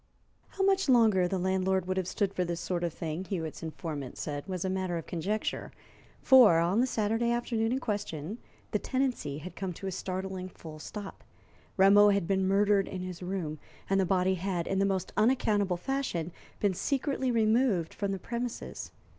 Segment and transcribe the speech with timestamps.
[0.57, 4.47] How much longer the landlord would have stood this sort of thing, Hewitt's informant said,
[4.47, 5.71] was a matter of conjecture,
[6.23, 8.39] for on the Saturday afternoon in question
[8.71, 11.23] the tenancy had come to a startling full stop.
[11.77, 15.77] Rameau had been murdered in his room, and the body had, in the most unaccountable
[15.77, 18.89] fashion, been secretly removed from the premises.